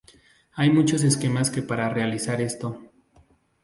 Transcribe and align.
Hay 0.53 0.71
muchos 0.71 1.03
esquemas 1.03 1.51
que 1.51 1.61
para 1.61 1.87
realizar 1.87 2.41
esto. 2.41 2.81